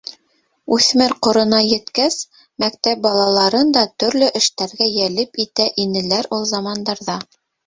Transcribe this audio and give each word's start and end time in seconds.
Үҫмер 0.75 1.11
ҡорона 1.27 1.59
еткәс, 1.65 2.17
мәктәп 2.63 3.03
балаларын 3.03 3.69
да 3.77 3.85
төрлө 4.05 4.31
эштәргә 4.41 4.89
йәлеп 4.95 5.41
итә 5.45 5.69
инеләр 5.87 6.33
ул 6.41 6.49
замандарҙа. 6.55 7.21